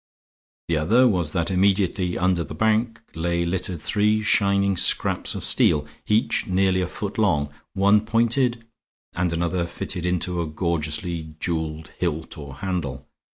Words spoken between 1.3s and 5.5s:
that immediately under the bank lay littered three shining scraps of